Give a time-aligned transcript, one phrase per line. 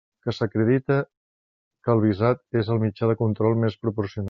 [0.27, 0.97] Que s'acredite
[1.85, 4.19] que el visat és el mitjà de control més proporcionat.